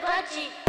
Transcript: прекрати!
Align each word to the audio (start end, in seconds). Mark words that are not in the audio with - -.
прекрати! 0.00 0.65